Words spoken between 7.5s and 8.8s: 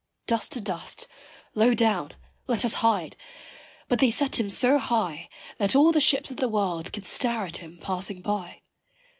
him, passing by.